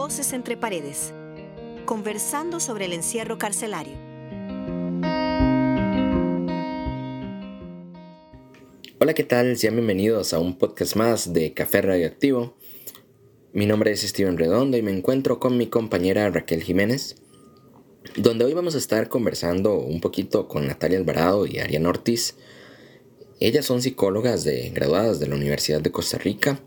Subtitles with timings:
[0.00, 1.12] Voces entre paredes.
[1.84, 3.96] Conversando sobre el encierro carcelario.
[9.00, 9.58] Hola, ¿qué tal?
[9.58, 12.54] Sean bienvenidos a un podcast más de Café Radioactivo.
[13.52, 17.16] Mi nombre es Steven Redondo y me encuentro con mi compañera Raquel Jiménez,
[18.14, 22.36] donde hoy vamos a estar conversando un poquito con Natalia Alvarado y Ariana Ortiz.
[23.40, 26.60] Ellas son psicólogas de, graduadas de la Universidad de Costa Rica.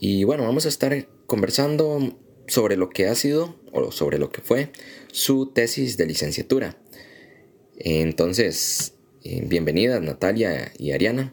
[0.00, 0.92] Y bueno, vamos a estar
[1.30, 4.70] conversando sobre lo que ha sido o sobre lo que fue
[5.12, 6.76] su tesis de licenciatura.
[7.78, 11.30] Entonces, eh, bienvenidas Natalia y Ariana.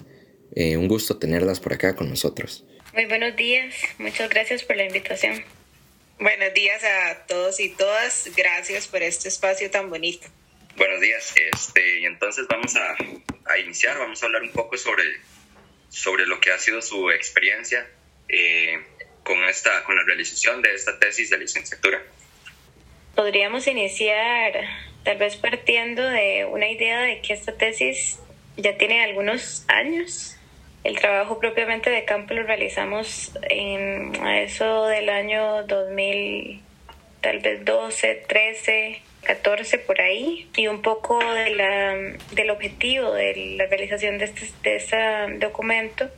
[0.56, 2.64] Eh, un gusto tenerlas por acá con nosotros.
[2.94, 5.44] Muy buenos días, muchas gracias por la invitación.
[6.20, 10.28] Buenos días a todos y todas, gracias por este espacio tan bonito.
[10.76, 12.96] Buenos días, este, y entonces vamos a,
[13.52, 15.04] a, iniciar, vamos a hablar un poco sobre,
[15.90, 17.88] sobre lo que ha sido su experiencia
[18.30, 18.84] eh,
[19.28, 22.02] con, esta, con la realización de esta tesis de licenciatura?
[23.14, 24.54] Podríamos iniciar
[25.04, 28.20] tal vez partiendo de una idea de que esta tesis
[28.56, 30.38] ya tiene algunos años.
[30.86, 36.62] El trabajo propiamente de campo lo realizamos en eso del año 2000,
[37.20, 41.96] tal vez 12, 13, 14 por ahí y un poco de la,
[42.32, 44.98] del objetivo de la realización de este, de este
[45.40, 46.10] documento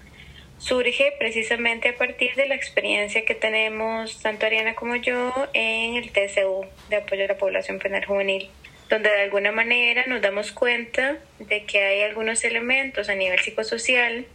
[0.59, 6.11] surge precisamente a partir de la experiencia que tenemos tanto Ariana como yo en el
[6.11, 8.49] TCU de apoyo a la población penal juvenil,
[8.89, 14.25] donde de alguna manera nos damos cuenta de que hay algunos elementos a nivel psicosocial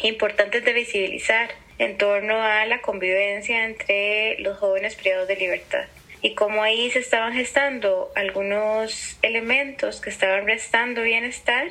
[0.00, 5.84] importantes de visibilizar en torno a la convivencia entre los jóvenes privados de libertad
[6.22, 11.68] y cómo ahí se estaban gestando algunos elementos que estaban restando bienestar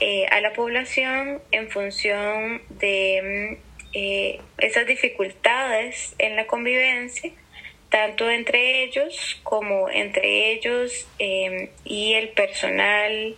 [0.00, 7.30] eh, a la población en función de mm, eh, esas dificultades en la convivencia,
[7.90, 13.36] tanto entre ellos como entre ellos em, y el personal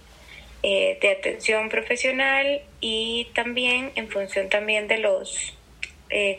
[0.62, 5.59] eh, de atención profesional y también en función también de los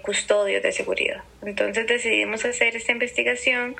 [0.03, 1.24] custodios de seguridad.
[1.42, 3.76] Entonces decidimos hacer esta investigación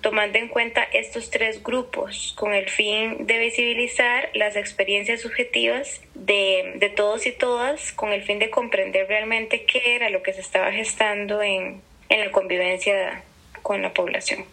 [0.00, 6.74] tomando en cuenta estos tres grupos con el fin de visibilizar las experiencias subjetivas de,
[6.76, 10.40] de, todos y todas, con el fin de comprender realmente qué era lo que se
[10.40, 13.22] estaba gestando en, en la convivencia
[13.62, 14.44] con la población.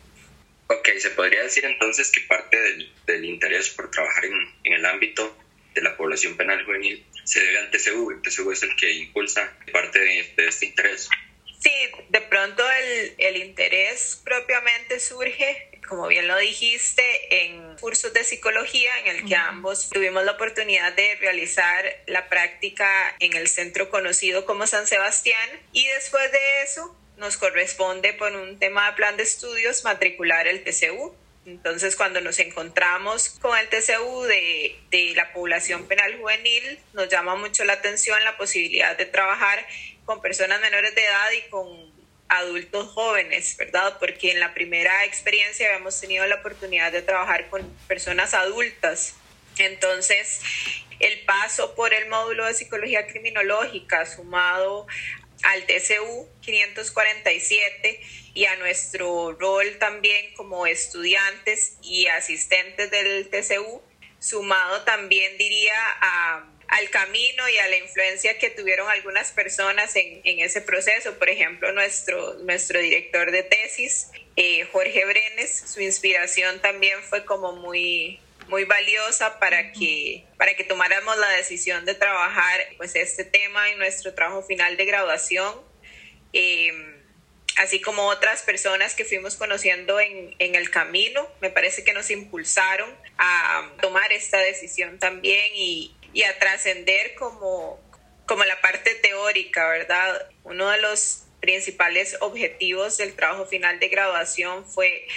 [0.69, 4.33] Ok, se podría decir entonces que parte del, del interés por trabajar en,
[4.65, 5.37] en, el ámbito
[5.73, 8.11] de la población penal juvenil se debe al TCU.
[8.11, 11.09] El TCU es el que impulsa parte de, de este interés.
[11.59, 11.71] Sí,
[12.09, 18.99] de pronto el, el, interés propiamente surge, como bien lo dijiste, en cursos de psicología
[18.99, 24.45] en el que ambos tuvimos la oportunidad de realizar la práctica en el centro conocido
[24.45, 29.23] como San Sebastián y después de eso nos corresponde por un tema de plan de
[29.23, 31.15] estudios matricular el TCU.
[31.47, 37.37] Entonces, cuando nos encontramos con el TCU de, de, la población penal juvenil, nos llama
[37.37, 39.65] mucho la atención la posibilidad de trabajar
[40.03, 41.89] con personas menores de edad y con
[42.27, 43.97] adultos jóvenes, ¿verdad?
[43.97, 49.15] Porque en la primera experiencia habíamos tenido la oportunidad de trabajar con personas adultas.
[49.57, 50.41] Entonces,
[50.99, 54.85] el paso por el módulo de psicología criminológica sumado
[55.43, 58.01] al TCU 547
[58.33, 63.81] y a nuestro rol también como estudiantes y asistentes del TCU,
[64.19, 65.73] sumado también diría
[66.67, 71.17] al camino y a la influencia que tuvieron algunas personas en, en ese proceso.
[71.17, 77.53] Por ejemplo, nuestro, nuestro director de tesis, eh, Jorge Brenes, su inspiración también fue como
[77.53, 83.69] muy, muy valiosa para que, para que tomáramos la decisión de trabajar pues, este tema
[83.69, 85.53] en nuestro trabajo final de graduación.
[86.33, 86.71] Eh,
[87.57, 92.09] así como otras personas que fuimos conociendo en, en, el camino, me parece que nos
[92.11, 97.79] impulsaron a tomar esta decisión también y, y a trascender como,
[98.25, 100.29] como la parte teórica, ¿verdad?
[100.43, 105.07] Uno de los principales objetivos del trabajo final de graduación fue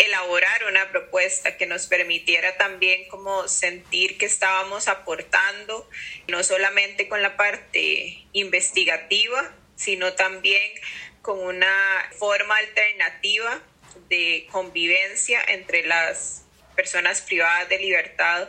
[0.00, 5.88] elaborar una propuesta que nos permitiera también como sentir que estábamos aportando
[6.26, 10.72] no solamente con la parte investigativa, sino también
[11.20, 13.60] con una forma alternativa
[14.08, 16.44] de convivencia entre las
[16.74, 18.48] personas privadas de libertad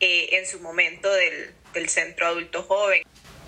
[0.00, 3.02] eh, en su momento del, del, centro adulto joven.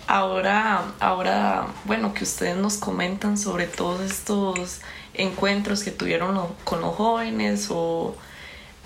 [0.05, 4.81] Ahora, ahora, bueno, que ustedes nos comentan sobre todos estos
[5.21, 8.15] encuentros que tuvieron con los jóvenes o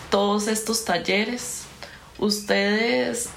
[0.09, 1.63] todos estos talleres,
[2.19, 3.29] ustedes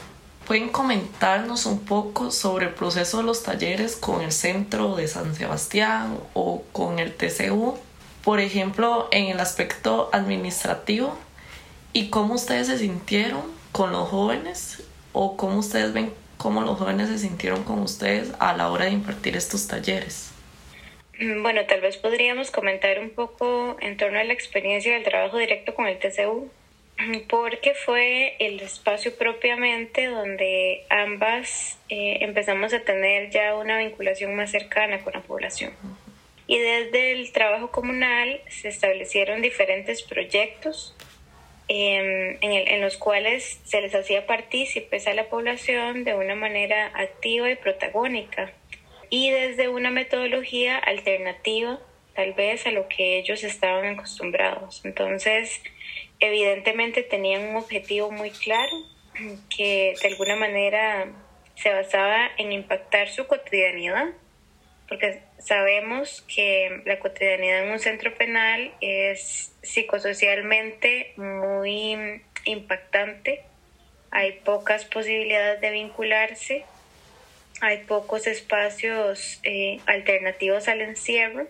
[0.46, 5.34] ¿Pueden comentarnos un poco sobre el proceso de los talleres con el Centro de San
[5.34, 7.76] Sebastián o con el TCU?
[8.22, 11.18] Por ejemplo, en el aspecto administrativo
[11.92, 17.08] y cómo ustedes se sintieron con los jóvenes o cómo ustedes ven cómo los jóvenes
[17.08, 20.28] se sintieron con ustedes a la hora de impartir estos talleres.
[21.42, 25.74] Bueno, tal vez podríamos comentar un poco en torno a la experiencia del trabajo directo
[25.74, 26.50] con el TCU
[27.28, 34.50] porque fue el espacio propiamente donde ambas eh, empezamos a tener ya una vinculación más
[34.50, 35.72] cercana con la población.
[36.48, 40.94] Y desde el trabajo comunal se establecieron diferentes proyectos
[41.66, 46.92] em, en, en, los cuales se les hacía partícipes a la población de una manera
[46.94, 48.52] activa y protagónica
[49.10, 51.78] y desde una metodología alternativa
[52.14, 54.80] tal vez a lo que ellos estaban acostumbrados.
[54.84, 55.62] Entonces,
[56.18, 58.72] evidentemente tenían un objetivo muy claro
[59.54, 61.08] que de alguna manera
[61.54, 64.08] se basaba en impactar su cotidianidad,
[64.88, 73.42] porque sabemos que la cotidianidad en un centro penal es psicosocialmente muy impactante,
[74.10, 76.64] hay pocas posibilidades de vincularse,
[77.60, 81.46] hay pocos espacios eh, alternativos al encierro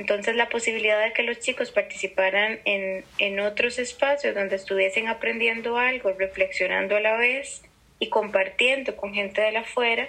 [0.00, 5.76] entonces la posibilidad de que los chicos participaran en, en otros espacios donde estuviesen aprendiendo
[5.76, 7.62] algo, reflexionando a la vez
[7.98, 10.08] y compartiendo con gente de la afuera,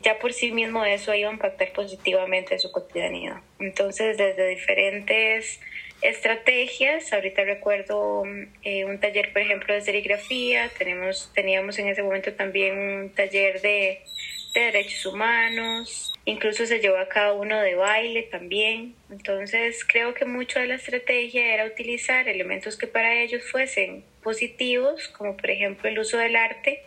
[0.00, 3.42] ya por sí mismo eso iba a impactar positivamente su cotidianidad.
[3.60, 5.60] Entonces desde diferentes
[6.00, 8.22] estrategias, ahorita recuerdo
[8.62, 13.60] eh, un taller por ejemplo de serigrafía, tenemos, teníamos en ese momento también un taller
[13.60, 14.04] de
[14.54, 18.94] de derechos humanos, incluso se llevó a cabo uno de baile también.
[19.10, 25.08] Entonces creo que mucho de la estrategia era utilizar elementos que para ellos fuesen positivos,
[25.08, 26.82] como por ejemplo el uso del arte,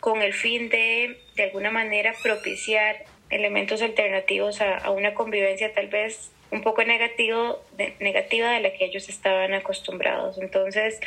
[0.00, 5.88] con el fin de de alguna manera propiciar elementos alternativos a, a una convivencia tal
[5.88, 10.38] vez un poco negativo, de, negativa de la que ellos estaban acostumbrados.
[10.38, 11.00] Entonces,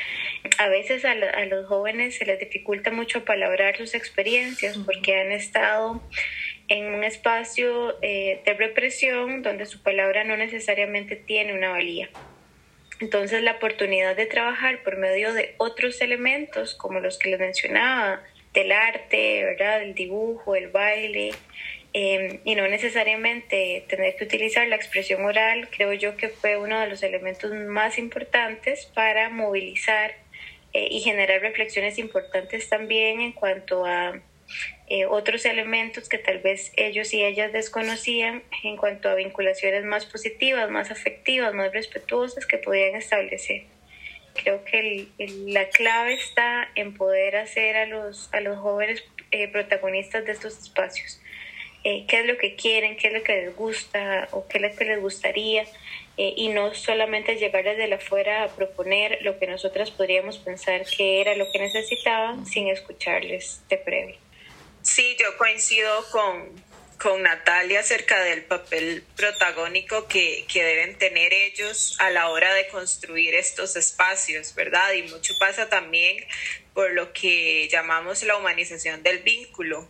[0.58, 5.32] a veces a, a, los jóvenes se les dificulta mucho palabrar sus experiencias porque han
[5.32, 6.02] estado
[6.68, 12.10] en un espacio eh, de represión donde su palabra no necesariamente tiene una valía.
[13.00, 18.22] Entonces, la oportunidad de trabajar por medio de otros elementos, como los que les mencionaba,
[18.54, 19.84] del arte, ¿verdad?
[19.84, 21.32] El dibujo, el baile,
[21.98, 26.78] eh, y no necesariamente tener que utilizar la expresión oral, creo yo que fue uno
[26.78, 30.14] de los elementos más importantes para movilizar
[30.74, 34.20] eh, y generar reflexiones importantes también en cuanto a
[34.90, 40.06] eh, otros elementos que tal vez ellos y ellas desconocían en cuanto a vinculaciones más
[40.06, 43.68] positivas, más afectivas, más respetuosas que podían establecer.
[44.34, 49.02] Creo que el, la clave está en poder hacer a los, a los jóvenes
[49.54, 51.22] protagonistas de estos espacios
[51.86, 54.64] eh, qué es lo que quieren, qué es lo que les gusta o qué es
[54.64, 55.68] lo que les gustaría
[56.18, 60.84] eh, y no solamente llegar desde la afuera a proponer lo que nosotras podríamos pensar
[60.86, 64.16] que era lo que necesitaban sin escucharles de previo.
[64.82, 66.50] Sí, yo coincido con,
[67.00, 72.68] con Natalia acerca del papel protagónico que, que, deben tener ellos a la hora de
[72.70, 74.94] construir estos espacios, ¿verdad?
[74.94, 76.18] Y mucho pasa también
[76.74, 79.88] por lo que llamamos la humanización del vínculo,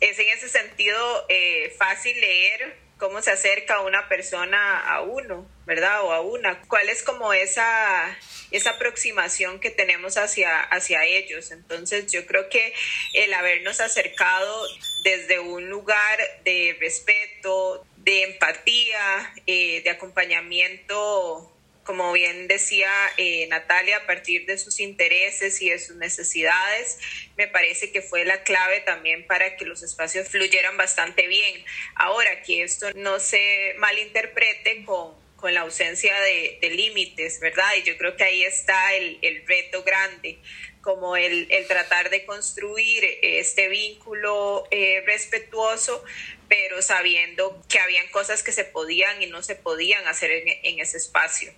[0.00, 6.02] es en ese sentido eh, fácil leer cómo se acerca una persona a uno, ¿verdad?
[6.04, 6.60] O a una.
[6.62, 8.16] ¿Cuál es como esa,
[8.50, 11.50] esa aproximación que tenemos hacia, hacia ellos?
[11.50, 12.72] Entonces yo creo que
[13.12, 14.66] el habernos acercado
[15.02, 21.53] desde un lugar de respeto, de empatía, eh, de acompañamiento
[21.84, 26.98] como bien decía eh, Natalia, a partir de sus intereses y de sus necesidades,
[27.36, 31.64] me parece que fue la clave también para que los espacios fluyeran bastante bien.
[31.94, 37.70] Ahora, que esto no se malinterprete con, con la ausencia de, de límites, ¿verdad?
[37.78, 40.38] Y yo creo que ahí está el, el reto grande
[40.80, 46.04] como el, el, tratar de construir este vínculo eh, respetuoso,
[46.46, 50.80] pero sabiendo que habían cosas que se podían y no se podían hacer en, en
[50.80, 51.52] ese espacio.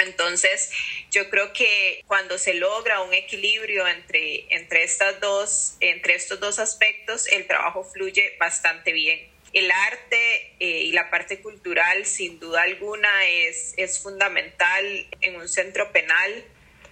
[0.00, 0.70] Entonces,
[1.10, 6.58] yo creo que cuando se logra un equilibrio entre, entre, estas dos, entre estos dos
[6.58, 9.28] aspectos, el trabajo fluye bastante bien.
[9.52, 15.48] El arte eh, y la parte cultural, sin duda alguna, es, es fundamental en un
[15.48, 16.44] centro penal.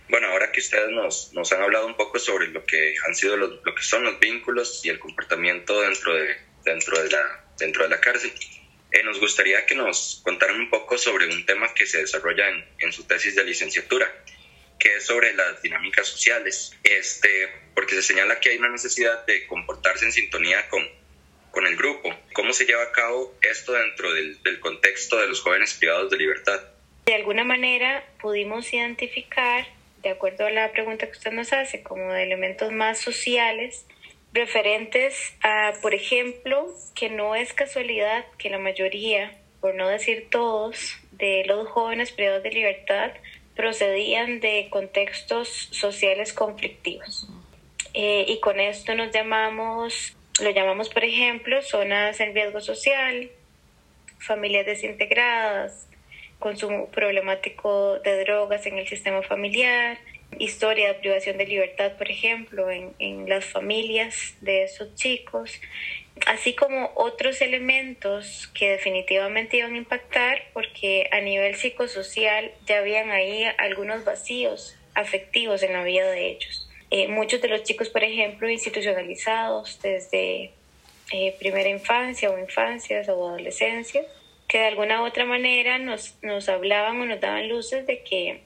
[0.08, 3.36] Bueno, ahora que ustedes nos, nos han hablado un poco sobre lo que han sido
[3.36, 7.84] los, lo que son los vínculos y el comportamiento dentro de, dentro de, la, dentro
[7.84, 8.32] de la cárcel,
[8.90, 12.64] eh, nos gustaría que nos contaran un poco sobre un tema que se desarrolla en,
[12.78, 14.06] en, su tesis de licenciatura,
[14.78, 19.46] que es sobre las dinámicas sociales, este, porque se señala que hay una necesidad de
[19.46, 20.88] comportarse en sintonía con,
[21.50, 22.16] con el grupo.
[22.32, 26.16] ¿Cómo se lleva a cabo esto dentro del, del contexto de los jóvenes privados de
[26.16, 26.60] libertad?
[27.04, 29.66] De alguna manera pudimos identificar,
[30.02, 33.84] de acuerdo a la pregunta que usted nos hace, como de elementos más sociales,
[34.32, 40.96] referentes a, por ejemplo, que no es casualidad que la mayoría, por no decir todos,
[41.12, 43.12] de los jóvenes privados de libertad
[43.56, 47.28] procedían de contextos sociales conflictivos.
[47.92, 53.30] Eh, y con esto nos llamamos, lo llamamos, por ejemplo, zonas en riesgo social,
[54.18, 55.88] familias desintegradas,
[56.38, 59.98] consumo problemático de drogas en el sistema familiar,
[60.38, 65.60] historia de privación de libertad, por ejemplo, en, en las familias de esos chicos,
[66.26, 73.10] así como otros elementos que definitivamente iban a impactar porque a nivel psicosocial ya habían
[73.10, 76.68] ahí algunos vacíos afectivos en la vida de ellos.
[76.90, 80.52] Eh, muchos de los chicos, por ejemplo, institucionalizados desde
[81.12, 84.02] eh, primera infancia o infancias o adolescencia,
[84.46, 88.40] que de alguna u otra manera nos, nos hablaban o nos daban luces de que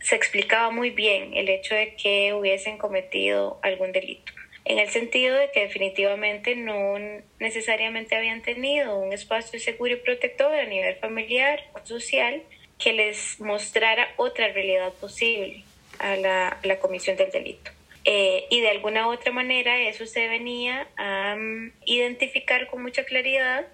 [0.00, 4.32] se explicaba muy bien el hecho de que hubiesen cometido algún delito
[4.68, 6.98] en el sentido de que definitivamente no
[7.40, 12.42] necesariamente habían tenido un espacio seguro y protector a nivel familiar o social
[12.78, 15.64] que les mostrara otra realidad posible
[15.98, 17.70] a la, la comisión del delito.
[18.04, 23.04] Eh, y de alguna u otra manera eso se venía a um, identificar con mucha
[23.04, 23.66] claridad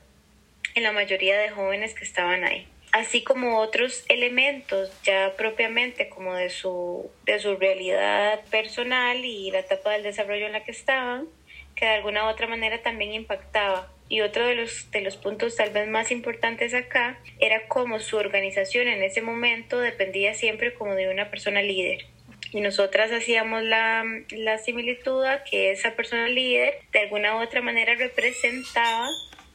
[0.76, 6.32] en la mayoría de jóvenes que estaban ahí así como otros elementos ya propiamente como
[6.34, 11.26] de su, de su realidad personal y la etapa del desarrollo en la que estaban,
[11.74, 13.90] que de alguna u otra manera también impactaba.
[14.08, 18.16] Y otro de los, de los puntos tal vez más importantes acá era cómo su
[18.16, 22.06] organización en ese momento dependía siempre como de una persona líder.
[22.52, 27.60] Y nosotras hacíamos la, la similitud a que esa persona líder de alguna u otra
[27.60, 29.08] manera representaba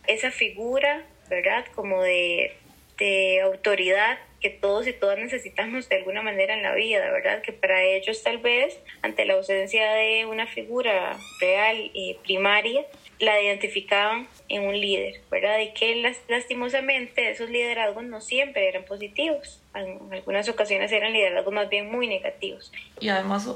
[0.07, 1.65] esa figura, ¿verdad?
[1.73, 2.58] Como de,
[2.99, 7.41] de autoridad que todos y todas necesitamos de alguna manera en la vida, ¿verdad?
[7.41, 12.85] Que para ellos tal vez, ante la ausencia de una figura real y primaria,
[13.19, 15.59] la identificaban en un líder, ¿verdad?
[15.59, 21.69] Y que lastimosamente esos liderazgos no siempre eran positivos, en algunas ocasiones eran liderazgos más
[21.69, 22.71] bien muy negativos.
[23.01, 23.49] Y además,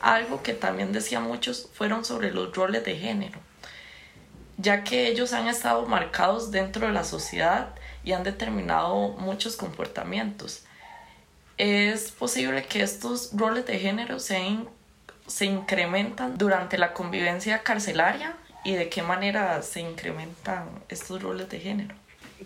[0.00, 3.38] algo que también decían muchos fueron sobre los roles de género,
[4.58, 7.74] ya que ellos han estado marcados dentro de la sociedad
[8.04, 10.64] y han determinado muchos comportamientos.
[11.58, 14.40] Es posible que estos roles de género se,
[15.26, 21.60] se incrementan durante la convivencia carcelaria y de qué manera se incrementan estos roles de
[21.60, 21.94] género.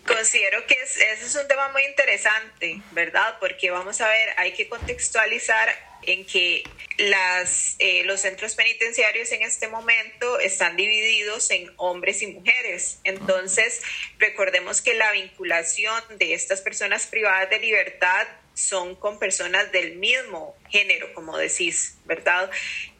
[0.07, 3.37] Considero que ese es un tema muy interesante, ¿verdad?
[3.39, 5.69] Porque vamos a ver, hay que contextualizar
[6.03, 6.63] en que
[6.97, 12.99] las, eh, los centros penitenciarios en este momento están divididos en hombres y mujeres.
[13.03, 13.81] Entonces,
[14.17, 20.56] recordemos que la vinculación de estas personas privadas de libertad son con personas del mismo
[20.69, 22.49] género, como decís, ¿verdad?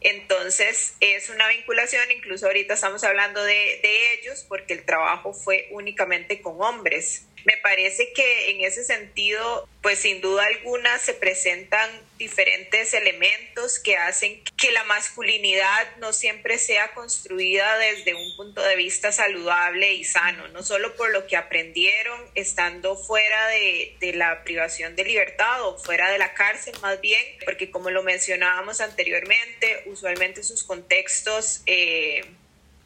[0.00, 3.80] Entonces es una vinculación, incluso ahorita estamos hablando de,
[4.20, 7.24] ellos porque el trabajo fue únicamente con hombres.
[7.44, 13.96] Me parece que en ese sentido, pues sin duda alguna se presentan diferentes elementos que
[13.96, 20.04] hacen que la masculinidad no siempre sea construida desde un punto de vista saludable y
[20.04, 25.62] sano, no solo por lo que aprendieron estando fuera de, de la privación de libertad
[25.62, 31.62] o fuera de la cárcel más bien, porque como lo mencionábamos anteriormente, usualmente sus contextos...
[31.66, 32.24] Eh,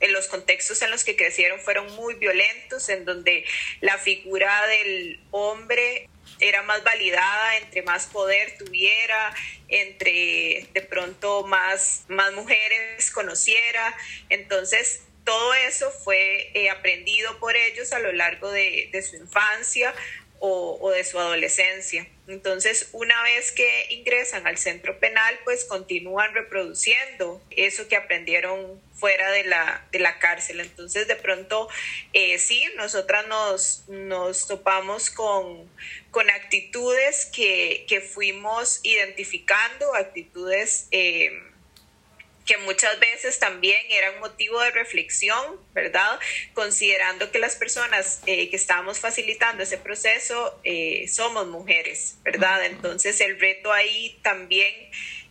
[0.00, 3.44] en los contextos en los que crecieron fueron muy violentos, en donde
[3.80, 6.08] la figura del hombre
[6.40, 9.32] era más validada, entre más poder tuviera,
[9.68, 13.96] entre de pronto más, más mujeres conociera.
[14.28, 19.94] Entonces, todo eso fue eh, aprendido por ellos a lo largo de su infancia
[20.44, 22.06] o, de su adolescencia.
[22.32, 29.30] Entonces, una vez que ingresan al centro penal, pues continúan reproduciendo eso que aprendieron fuera
[29.30, 30.60] de la, de la cárcel.
[30.60, 31.68] Entonces, de pronto,
[32.12, 35.70] eh, sí, nosotras nos, nos topamos con,
[36.10, 40.88] con actitudes que, que fuimos identificando, actitudes...
[40.90, 41.51] Eh,
[42.46, 46.18] que muchas veces también eran motivo de reflexión, ¿verdad?
[46.54, 52.64] Considerando que las personas eh, que estábamos facilitando ese proceso eh, somos mujeres, ¿verdad?
[52.64, 54.74] Entonces el reto ahí también,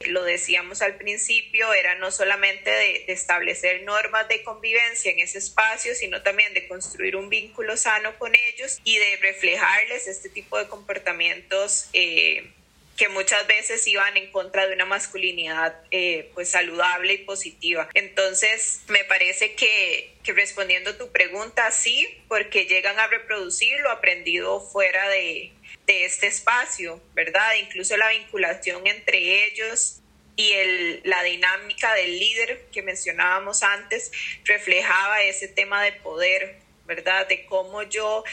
[0.08, 5.94] lo decíamos al principio, era no solamente de, establecer normas de convivencia en ese espacio,
[5.96, 10.68] sino también de construir un vínculo sano con ellos y de reflejarles este tipo de
[10.68, 11.90] comportamientos.
[11.94, 12.52] Eh,
[12.98, 17.90] que muchas veces iban en contra de una masculinidad eh, pues saludable y positiva.
[17.94, 24.62] Entonces, me parece que, que respondiendo tu pregunta, sí, porque llegan a reproducir lo aprendido
[24.62, 25.52] fuera de,
[25.88, 27.56] de este espacio, ¿verdad?
[27.60, 30.02] Incluso la vinculación entre ellos
[30.36, 34.12] y el, la dinámica del líder que mencionábamos antes
[34.46, 37.28] reflejaba ese tema de poder, ¿verdad?
[37.28, 38.24] De cómo yo,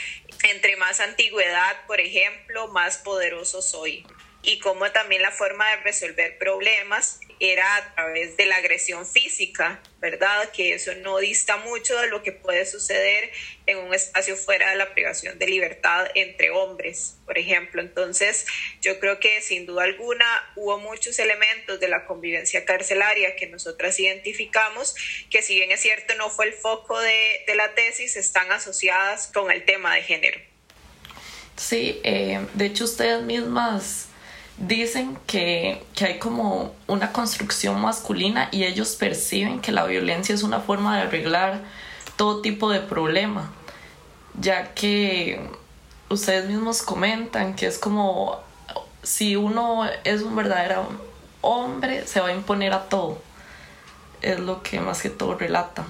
[0.43, 4.07] entre más antigüedad, por ejemplo, más poderoso soy
[4.49, 9.79] y cómo también la forma de resolver problemas era a través de la agresión física,
[10.01, 10.51] ¿verdad?
[10.53, 13.31] Que eso no dista mucho de lo que puede suceder
[13.67, 17.83] en un espacio fuera de la privación de libertad entre hombres, por ejemplo.
[17.83, 18.47] Entonces,
[18.81, 20.25] yo creo que sin duda alguna
[20.57, 24.95] hubo muchos elementos de la convivencia carcelaria que nosotras identificamos,
[25.29, 29.27] que si bien es cierto no fue el foco de, de la tesis, están asociadas
[29.27, 30.41] con el tema de género.
[31.57, 34.08] Sí, eh, de hecho ustedes mismas
[34.59, 40.43] dicen que, que, hay como una construcción masculina y ellos perciben que la violencia es
[40.43, 41.61] una forma de arreglar
[42.17, 43.53] todo tipo de problema,
[44.35, 45.41] ya que
[46.09, 48.43] ustedes mismos comentan que es como
[49.03, 50.89] si uno es un verdadero
[51.41, 53.23] hombre, se va a imponer a todo.
[54.21, 55.87] Es lo que más que todo relatan.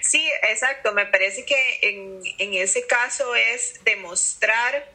[0.00, 0.92] Sí, exacto.
[0.92, 4.90] Me parece que en, en ese caso es demostrar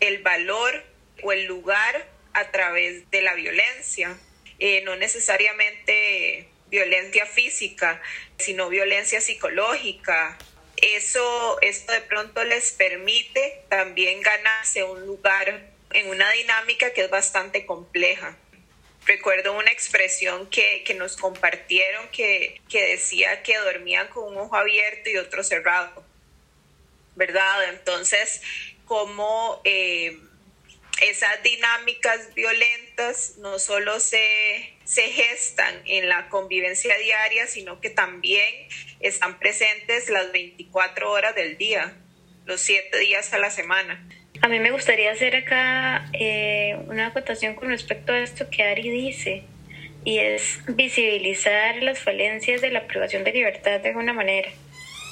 [0.00, 0.91] el valor
[1.22, 4.16] o el lugar a través de la violencia,
[4.58, 8.00] eh, no necesariamente violencia física,
[8.38, 10.38] sino violencia psicológica.
[10.76, 17.10] Eso, esto de pronto les permite también ganarse un lugar en una dinámica que es
[17.10, 18.36] bastante compleja.
[19.04, 24.56] Recuerdo una expresión que, que nos compartieron que, que, decía que dormían con un ojo
[24.56, 26.04] abierto y otro cerrado,
[27.16, 27.68] ¿verdad?
[27.68, 28.42] Entonces,
[28.86, 29.60] como...
[29.64, 30.18] Eh,
[31.02, 38.54] esas dinámicas violentas no solo se, se gestan en la convivencia diaria, sino que también
[39.00, 41.96] están presentes las 24 horas del día,
[42.44, 44.08] los 7 días a la semana.
[44.40, 48.88] A mí me gustaría hacer acá eh, una acotación con respecto a esto que Ari
[48.88, 49.44] dice,
[50.04, 54.50] y es visibilizar las falencias de la privación de libertad de alguna manera,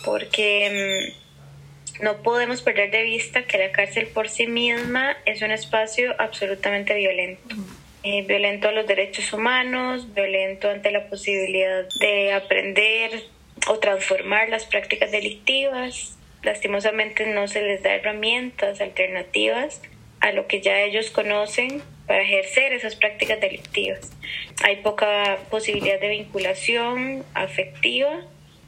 [0.05, 1.20] porque mm,
[2.01, 6.95] no podemos perder de vista que la cárcel por sí misma es un espacio absolutamente
[6.95, 7.57] violento.
[8.03, 13.25] Eh, violento a los derechos humanos, violento ante la posibilidad de aprender
[13.69, 16.17] o transformar las prácticas delictivas.
[16.43, 19.83] Lastimosamente no se les da herramientas alternativas
[20.21, 24.11] a lo que ya ellos conocen para ejercer esas prácticas delictivas.
[24.65, 28.23] Hay poca posibilidad de vinculación afectiva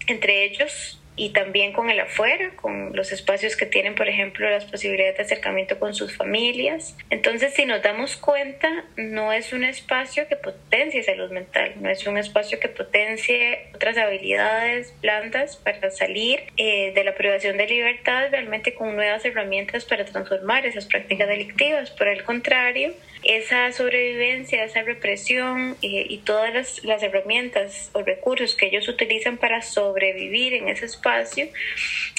[0.06, 4.64] entre ellos y también con el afuera, con los espacios que tienen, por ejemplo, las
[4.64, 6.96] posibilidades de acercamiento con sus familias.
[7.10, 12.08] Entonces, si nos damos cuenta, no es un espacio que potencie salud mental, no es
[12.08, 18.30] un espacio que potencie otras habilidades blandas para salir eh, de la privación de libertad
[18.32, 21.92] realmente con nuevas herramientas para transformar esas prácticas delictivas.
[21.92, 28.54] Por el contrario, esa sobrevivencia, esa represión eh, y todas las, las herramientas o recursos
[28.54, 31.48] que ellos utilizan para sobrevivir en ese espacio,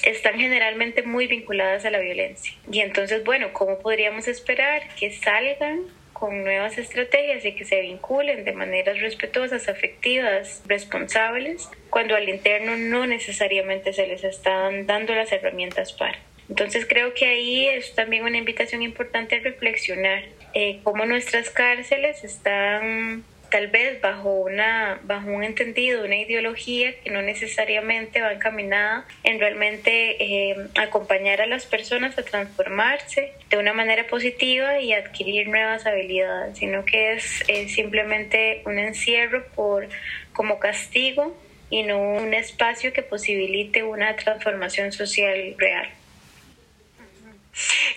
[0.03, 2.53] están generalmente muy vinculadas a la violencia.
[2.71, 5.81] Y entonces, bueno, ¿cómo podríamos esperar que salgan
[6.13, 12.77] con nuevas estrategias y que se vinculen de maneras respetuosas, afectivas, responsables, cuando al interno
[12.77, 16.17] no necesariamente se les están dando las herramientas para?
[16.49, 22.23] Entonces creo que ahí es también una invitación importante a reflexionar eh, cómo nuestras cárceles
[22.23, 29.05] están tal vez bajo, una, bajo un entendido, una ideología que no necesariamente va encaminada
[29.23, 35.49] en realmente eh, acompañar a las personas a transformarse de una manera positiva y adquirir
[35.49, 39.87] nuevas habilidades, sino que es, simplemente un encierro por,
[40.33, 41.37] como castigo
[41.69, 45.89] y no un espacio que posibilite una transformación social real.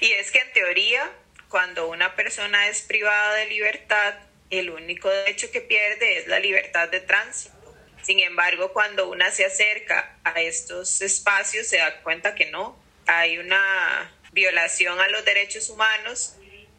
[0.02, 1.10] Y es que en teoría,
[1.48, 4.14] cuando una persona es privada de libertad,
[4.50, 7.54] el único derecho que pierde es la libertad de tránsito.
[8.02, 13.38] Sin embargo, cuando una se acerca a estos espacios, se da cuenta que no, hay
[13.38, 16.36] una violación a los derechos humanos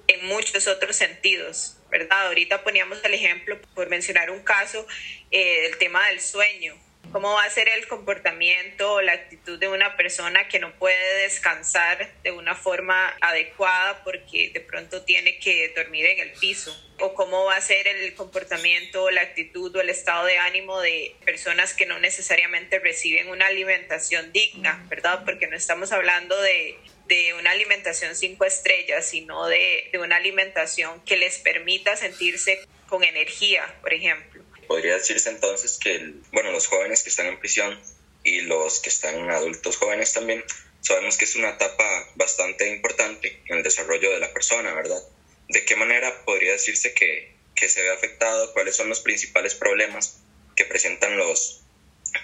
[0.08, 2.28] en muchos otros sentidos, ¿verdad?
[2.28, 4.88] Ahorita poníamos el ejemplo, por mencionar un caso,
[5.32, 9.68] eh, del tema del sueño cómo va a ser el comportamiento o la actitud de
[9.68, 15.74] una persona que no puede descansar de una forma adecuada porque de pronto tiene que
[15.76, 19.82] dormir en el piso o cómo va a ser el comportamiento o la actitud o
[19.82, 25.24] el estado de ánimo de personas que no necesariamente reciben una alimentación digna, ¿verdad?
[25.24, 31.04] Porque no estamos hablando de, de una alimentación cinco estrellas, sino de, de una alimentación
[31.06, 34.37] que les permita sentirse con energía, por ejemplo.
[34.68, 37.80] Podría decirse entonces que, bueno, los jóvenes que están en prisión
[38.24, 40.44] y los que están adultos jóvenes también,
[40.82, 45.02] sabemos que es una etapa bastante importante en el desarrollo de la persona, ¿verdad?
[45.48, 48.52] ¿De qué manera podría decirse que, que se ve afectado?
[48.54, 50.20] ¿Cuáles son los principales problemas
[50.56, 51.64] que presentan los,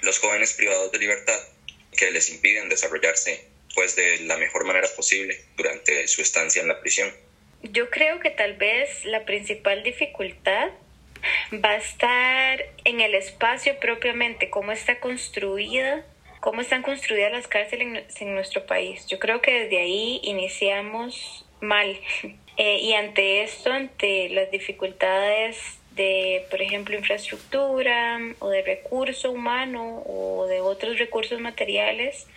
[0.01, 1.39] los jóvenes privados de libertad
[1.95, 6.79] que les impiden desarrollarse pues de la mejor manera posible durante su estancia en la
[6.81, 7.11] prisión?
[7.63, 10.69] Yo creo que tal vez la principal dificultad
[11.53, 16.05] va a estar en el espacio propiamente, cómo está construida,
[16.39, 19.07] cómo están construidas las cárceles en, nuestro país.
[19.07, 21.97] Yo creo que desde ahí iniciamos mal.
[22.55, 30.03] Eh, y ante esto, ante las dificultades de, por ejemplo, infraestructura o de recurso humano
[30.05, 32.27] o de otros recursos materiales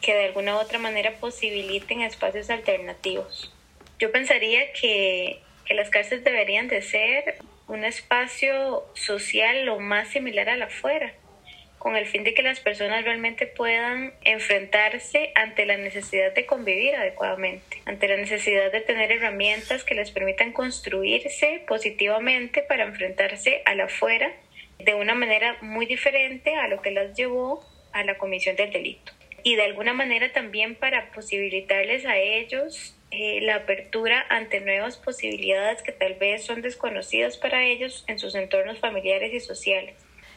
[0.00, 3.52] que de alguna u otra manera posibiliten espacios alternativos.
[3.98, 10.48] Yo pensaría que, que las cárceles deberían de ser un espacio social lo más similar
[10.48, 11.12] a la afuera,
[11.78, 16.96] con el fin de que las personas realmente puedan enfrentarse ante la necesidad de convivir
[16.96, 23.74] adecuadamente, ante la necesidad de tener herramientas que les permitan construirse positivamente para enfrentarse a
[23.74, 24.32] la afuera
[24.78, 29.12] de una manera muy diferente a lo que las llevó a la comisión del delito.
[29.42, 35.82] Y de alguna manera también para posibilitarles a ellos eh, la apertura ante nuevas posibilidades
[35.82, 39.94] que tal vez son desconocidas para ellos en sus entornos familiares y sociales.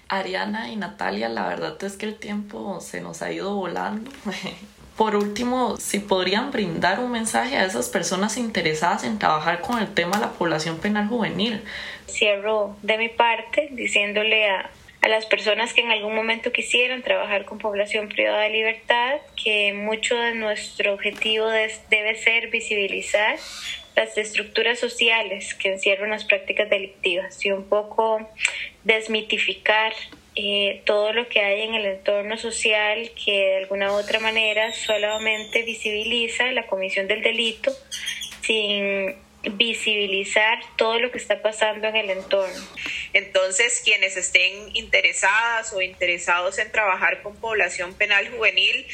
[0.08, 4.12] Ariana y Natalia, la verdad es que el tiempo se nos ha ido volando.
[4.98, 9.94] Por último, si podrían brindar un mensaje a esas personas interesadas en trabajar con el
[9.94, 11.64] tema de la población penal juvenil.
[12.08, 14.70] Cierro de mi parte diciéndole a,
[15.02, 19.74] a las personas que en algún momento quisieran trabajar con población privada de libertad, que
[19.74, 23.38] mucho de nuestro objetivo debe ser visibilizar
[23.96, 28.30] las estructuras sociales que encierran las prácticas delictivas y un poco
[28.84, 29.94] desmitificar
[30.36, 34.72] eh, todo lo que hay en el entorno social que de alguna u otra manera
[34.72, 37.72] solamente visibiliza la comisión del delito
[38.42, 42.64] sin visibilizar todo lo que está pasando en el entorno.
[43.14, 48.88] Entonces, quienes estén interesadas o interesados en trabajar con población penal juvenil,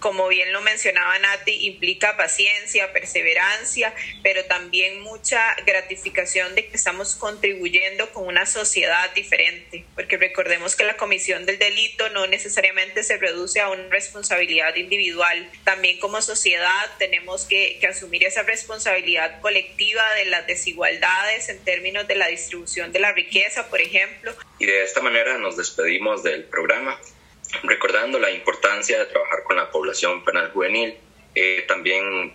[0.00, 7.16] como bien lo mencionaba Nati, implica paciencia, perseverancia, pero también mucha gratificación de que estamos
[7.16, 13.16] contribuyendo con una sociedad diferente, porque recordemos que la comisión del delito no necesariamente se
[13.16, 20.02] reduce a una responsabilidad individual, también como sociedad tenemos que, que asumir esa responsabilidad colectiva
[20.14, 24.34] de las desigualdades en términos de la distribución de la riqueza, por ejemplo.
[24.58, 26.98] Y de esta manera nos despedimos del programa
[27.62, 30.96] recordando la importancia de trabajar con la población penal juvenil,
[31.34, 32.34] eh, también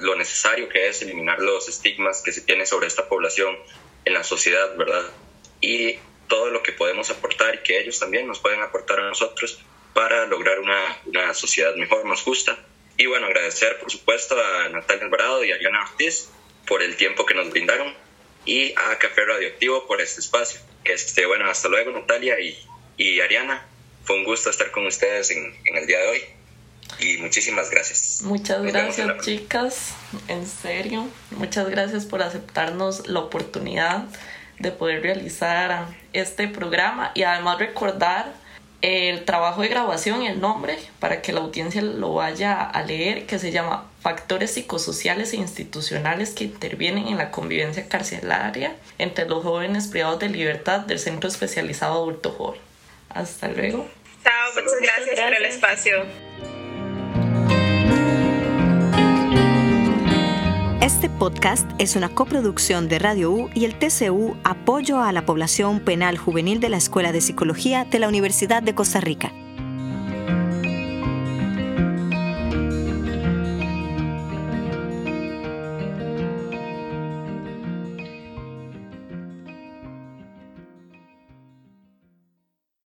[0.00, 3.56] lo necesario que es eliminar los estigmas que se tiene sobre esta población
[4.04, 5.04] en la sociedad, ¿verdad?
[5.60, 9.60] Y todo lo que podemos aportar y que ellos también nos pueden aportar a nosotros
[9.92, 12.56] para lograr una, una sociedad mejor, más justa.
[12.96, 16.30] Y bueno, agradecer por supuesto a Natalia Alvarado y a Diana Ortiz
[16.66, 17.92] por el tiempo que nos brindaron
[18.44, 20.60] y a Café Radioactivo por este espacio.
[20.84, 22.56] Este, bueno, hasta luego Natalia y,
[22.96, 23.66] y Ariana
[24.08, 26.20] fue un gusto estar con ustedes en, el día de hoy
[26.98, 28.22] y muchísimas gracias.
[28.22, 29.92] Muchas gracias chicas,
[30.28, 34.04] en serio, muchas gracias por aceptarnos la oportunidad
[34.60, 38.32] de poder realizar este programa y además recordar
[38.80, 43.26] el trabajo de grabación y el nombre para que la audiencia lo vaya a leer,
[43.26, 49.44] que se llama Factores psicosociales e institucionales que intervienen en la convivencia carcelaria entre los
[49.44, 52.68] jóvenes privados de libertad del Centro Especializado Adulto Joven.
[53.10, 53.86] Hasta luego.
[54.22, 56.28] Chao, muchas gracias, por el espacio.
[60.82, 65.80] Este podcast es una coproducción de Radio U y el TCU Apoyo a la Población
[65.80, 69.32] Penal Juvenil de la Escuela de Psicología de la Universidad de Costa Rica.